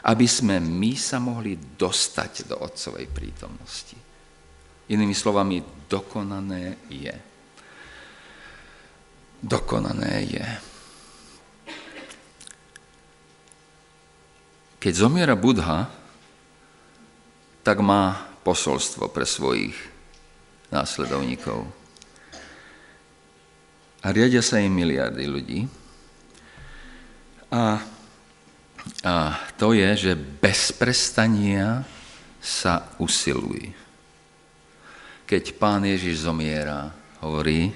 [0.06, 3.98] aby sme my sa mohli dostať do Otcovej prítomnosti.
[4.90, 7.16] Inými slovami, dokonané je.
[9.42, 10.48] Dokonané je.
[14.82, 15.86] Keď zomiera Budha,
[17.62, 19.78] tak má posolstvo pre svojich
[20.74, 21.70] následovníkov.
[24.02, 25.70] A riadia sa im miliardy ľudí,
[27.52, 27.84] A,
[29.04, 29.14] a
[29.60, 31.84] to je, že bez prestania
[32.40, 33.76] sa usiluj.
[35.28, 36.88] Keď pán Ježiš zomiera,
[37.20, 37.76] hovorí,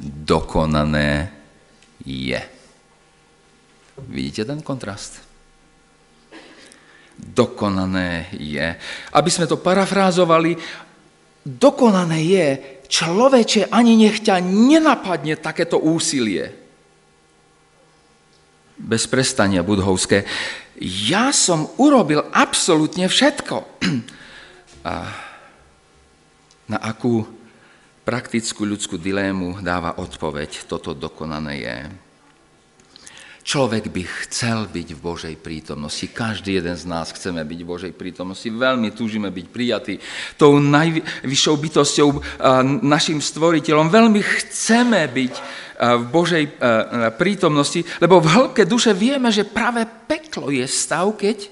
[0.00, 1.32] dokonané
[2.04, 2.40] je.
[4.08, 5.24] Vidíte ten kontrast?
[7.16, 8.76] Dokonané je.
[9.12, 10.56] Aby sme to parafrázovali,
[11.44, 12.48] dokonané je,
[12.88, 16.61] človeče ani nech nenapadne takéto úsilie
[18.82, 20.26] bez prestania budhovské.
[20.82, 23.56] Ja som urobil absolútne všetko.
[24.90, 24.94] A
[26.66, 27.22] na akú
[28.02, 31.76] praktickú ľudskú dilému dáva odpoveď, toto dokonané je.
[33.42, 36.06] Človek by chcel byť v Božej prítomnosti.
[36.06, 38.46] Každý jeden z nás chceme byť v Božej prítomnosti.
[38.46, 39.98] Veľmi túžime byť prijatí
[40.38, 42.08] tou najvyššou bytosťou,
[42.86, 43.90] našim stvoriteľom.
[43.90, 45.34] Veľmi chceme byť
[45.74, 46.44] v Božej
[47.18, 51.50] prítomnosti, lebo v hĺbke duše vieme, že práve peklo je stav, keď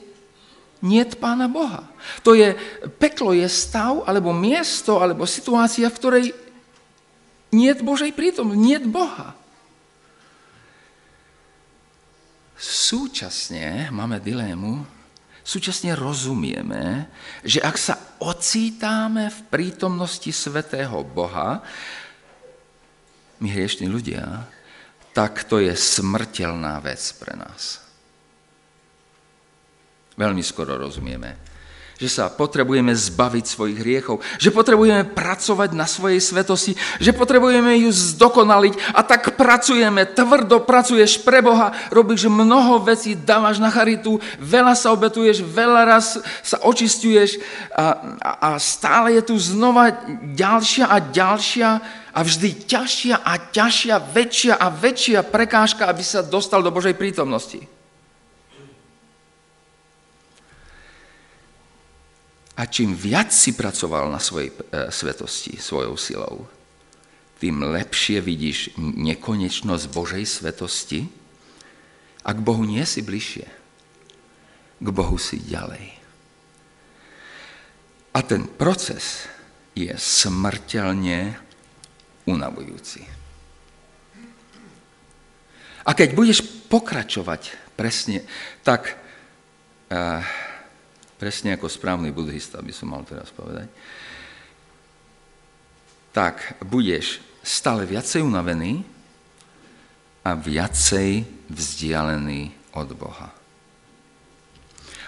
[0.86, 1.90] nie Pána Boha.
[2.22, 2.54] To je,
[3.02, 6.24] peklo je stav, alebo miesto, alebo situácia, v ktorej
[7.50, 9.34] nie Božej prítomnosti, nie Boha.
[12.60, 14.84] Súčasne máme dilému,
[15.40, 17.08] súčasne rozumieme,
[17.40, 21.64] že ak sa ocítáme v prítomnosti svetého Boha,
[23.40, 24.44] my hriešní ľudia,
[25.16, 27.80] tak to je smrteľná vec pre nás.
[30.20, 31.49] Veľmi skoro rozumieme,
[32.00, 37.92] že sa potrebujeme zbaviť svojich hriechov, že potrebujeme pracovať na svojej svetosti, že potrebujeme ju
[37.92, 44.72] zdokonaliť a tak pracujeme, tvrdo pracuješ pre Boha, robíš mnoho vecí, dávaš na charitu, veľa
[44.72, 47.36] sa obetuješ, veľa raz sa očistuješ
[47.76, 49.92] a, a, a stále je tu znova
[50.32, 51.68] ďalšia a ďalšia
[52.16, 57.79] a vždy ťažšia a ťažšia, väčšia a väčšia prekážka, aby sa dostal do Božej prítomnosti.
[62.60, 66.44] A čím viac si pracoval na svojej e, svetosti, svojou silou,
[67.40, 71.08] tým lepšie vidíš nekonečnosť Božej svetosti
[72.20, 73.48] a k Bohu nie si bližšie.
[74.76, 75.88] K Bohu si ďalej.
[78.12, 79.24] A ten proces
[79.72, 81.40] je smrteľne
[82.28, 83.00] unavujúci.
[85.88, 88.20] A keď budeš pokračovať presne,
[88.60, 89.00] tak...
[89.88, 90.49] Uh,
[91.20, 93.68] presne ako správny buddhista, by som mal teraz povedať,
[96.16, 98.80] tak budeš stále viacej unavený
[100.24, 103.28] a viacej vzdialený od Boha.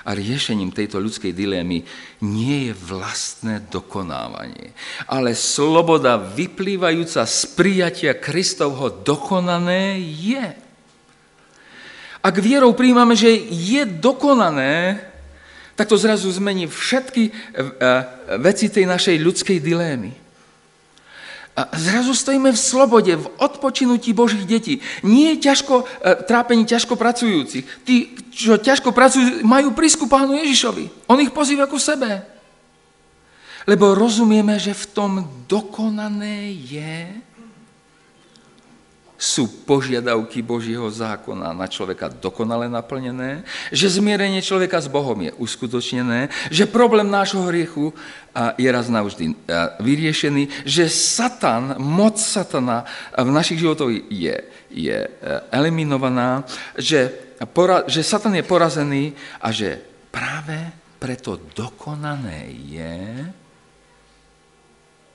[0.02, 1.86] A riešením tejto ľudskej dilémy
[2.26, 4.74] nie je vlastné dokonávanie,
[5.06, 10.46] ale sloboda vyplývajúca z prijatia Kristovho dokonané je.
[12.18, 15.11] Ak vierou príjmame, že je dokonané,
[15.76, 17.62] tak to zrazu zmení všetky e, e,
[18.38, 20.12] veci tej našej ľudskej dilémy.
[21.52, 24.80] A zrazu stojíme v slobode, v odpočinutí Božích detí.
[25.04, 25.84] Nie je ťažko, e,
[26.24, 27.64] trápení ťažko pracujúcich.
[27.84, 31.12] Tí, čo ťažko pracujú, majú prísku Pánu Ježišovi.
[31.12, 32.24] On ich pozýva ku sebe.
[33.68, 35.12] Lebo rozumieme, že v tom
[35.44, 37.12] dokonané je,
[39.22, 46.26] sú požiadavky Božieho zákona na človeka dokonale naplnené, že zmierenie človeka s Bohom je uskutočnené,
[46.50, 47.94] že problém nášho hriechu
[48.58, 49.38] je raz navždy
[49.78, 52.82] vyriešený, že Satan, moc Satana
[53.14, 54.36] v našich životoch je,
[54.74, 55.10] je e,
[55.54, 56.42] eliminovaná,
[56.74, 57.14] že,
[57.54, 59.78] pora, že Satan je porazený a že
[60.10, 60.58] práve
[60.98, 62.98] preto dokonané je,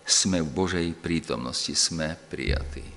[0.07, 2.96] sme v Božej prítomnosti, sme prijatí.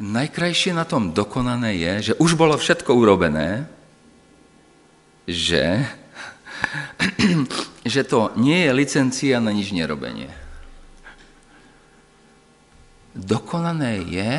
[0.00, 3.68] Najkrajšie na tom dokonané je, že už bolo všetko urobené,
[5.28, 5.84] že,
[7.84, 10.32] že to nie je licencia na nič nerobenie.
[13.12, 14.34] Dokonané je,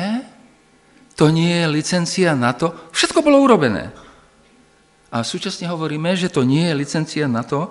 [1.14, 3.94] to nie je licencia na to, všetko bolo urobené.
[5.12, 7.70] A súčasne hovoríme, že to nie je licencia na to,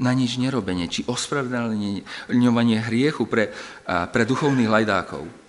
[0.00, 3.52] na nič nerobenie, či ospravedlňovanie hriechu pre,
[3.84, 5.39] pre duchovných lajdákov.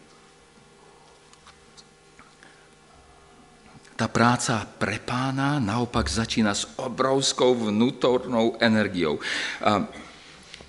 [4.02, 9.22] Tá práca pre pána naopak začína s obrovskou vnútornou energiou.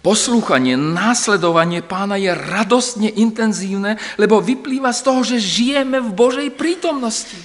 [0.05, 7.41] Poslúchanie, následovanie pána je radostne intenzívne, lebo vyplýva z toho, že žijeme v Božej prítomnosti.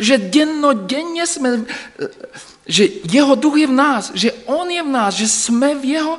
[0.00, 1.68] Že dennodenne sme,
[2.64, 6.16] že jeho duch je v nás, že on je v nás, že sme v jeho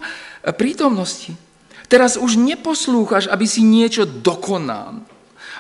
[0.54, 1.34] prítomnosti.
[1.90, 5.02] Teraz už neposlúchaš, aby si niečo dokonal,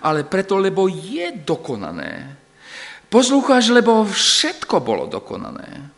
[0.05, 2.38] ale preto, lebo je dokonané.
[3.09, 5.89] Poslúchaš, lebo všetko bolo dokonané.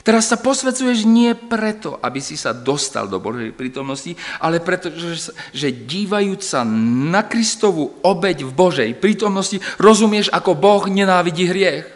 [0.00, 5.30] Teraz sa posvecuješ nie preto, aby si sa dostal do Božej prítomnosti, ale preto, že,
[5.52, 11.86] že dívajúc sa na Kristovú obeď v Božej prítomnosti, rozumieš, ako Boh nenávidí hriech.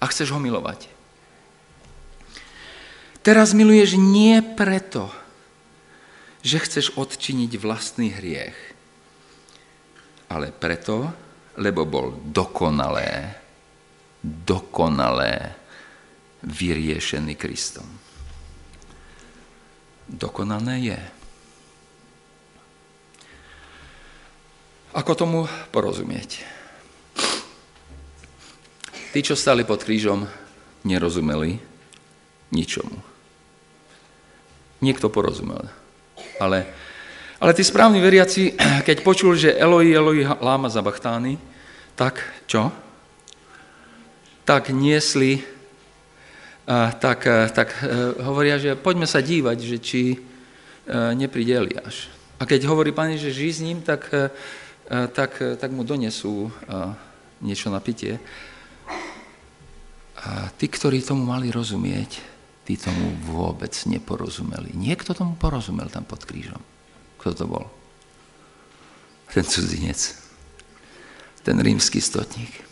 [0.00, 0.88] A chceš ho milovať.
[3.20, 5.12] Teraz miluješ nie preto,
[6.40, 8.56] že chceš odčiniť vlastný hriech,
[10.32, 11.10] ale preto,
[11.56, 13.32] lebo bol dokonalé,
[14.22, 15.56] dokonalé
[16.44, 17.86] vyriešený Kristom.
[20.06, 21.00] Dokonané je.
[24.96, 25.40] Ako tomu
[25.74, 26.40] porozumieť?
[29.12, 30.28] Tí, čo stali pod krížom,
[30.84, 31.60] nerozumeli
[32.52, 33.00] ničomu.
[34.84, 35.68] Niekto porozumel.
[36.36, 36.68] Ale,
[37.40, 38.56] ale tí správni veriaci,
[38.88, 41.36] keď počuli, že Eloi, Eloi láma zabachtány,
[41.96, 42.72] tak čo?
[44.46, 45.42] Tak niesli
[46.98, 47.22] tak,
[47.54, 50.02] tak e, hovoria, že poďme sa dívať, že či
[51.14, 52.10] nepríde Eliáš.
[52.38, 54.06] A keď hovorí pani, že žij s ním, tak,
[54.86, 56.46] tak, tak mu donesú
[57.42, 58.22] niečo na pitie.
[60.22, 62.22] A tí, ktorí tomu mali rozumieť,
[62.62, 64.78] tí tomu vôbec neporozumeli.
[64.78, 66.62] Niekto tomu porozumel tam pod krížom.
[67.26, 67.66] Kto to bol?
[69.34, 70.14] Ten cudzinec.
[71.42, 72.62] Ten rímsky stotník.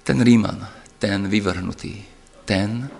[0.00, 0.64] Ten Ríman.
[0.96, 2.12] Ten vyvrhnutý
[2.44, 2.90] ten,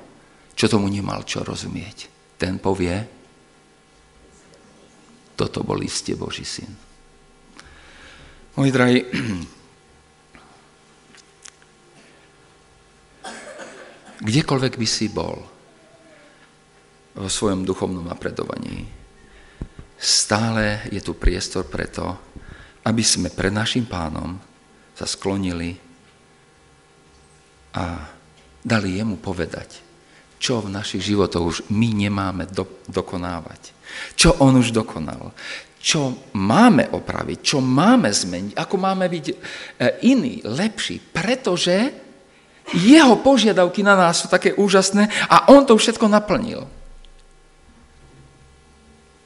[0.55, 3.05] čo tomu nemal čo rozumieť, ten povie,
[5.37, 6.71] toto bol iste Boží syn.
[8.57, 9.05] Moji drahí,
[14.29, 15.37] kdekoľvek by si bol
[17.13, 19.02] vo svojom duchovnom napredovaní,
[20.03, 22.19] stále je tu priestor preto,
[22.83, 24.35] aby sme pred našim pánom
[24.99, 25.79] sa sklonili
[27.79, 28.11] a
[28.67, 29.79] dali jemu povedať,
[30.43, 33.71] čo v našich životoch už my nemáme do, dokonávať.
[34.19, 35.31] Čo on už dokonal.
[35.79, 39.35] Čo máme opraviť, čo máme zmeniť, ako máme byť e,
[40.07, 41.95] iný, lepší, pretože
[42.75, 46.67] jeho požiadavky na nás sú také úžasné a on to všetko naplnil.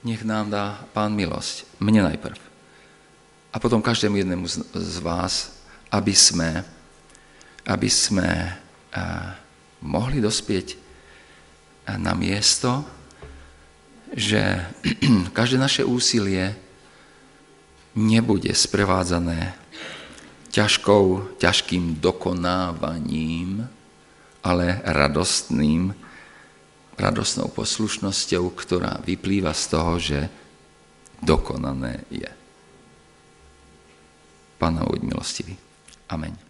[0.06, 2.38] Nech nám dá pán milosť, mne najprv.
[3.50, 5.58] A potom každému jednému z, vás,
[5.90, 6.62] aby sme,
[7.66, 8.54] aby sme
[9.82, 10.78] mohli dospieť
[11.98, 12.86] na miesto,
[14.14, 14.62] že
[15.36, 16.54] každé naše úsilie
[17.98, 19.58] nebude sprevádzané
[20.54, 23.66] ťažkou, ťažkým dokonávaním,
[24.46, 26.05] ale radostným,
[26.96, 30.18] radostnou poslušnosťou, ktorá vyplýva z toho, že
[31.20, 32.28] dokonané je.
[34.56, 35.56] Pána buď milostivý.
[36.08, 36.45] Amen.